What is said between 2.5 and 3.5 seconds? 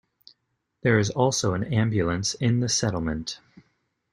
the settlement.